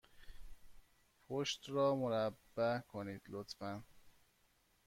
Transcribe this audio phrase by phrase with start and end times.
[1.27, 3.83] پشت را مربع کنید، لطفا.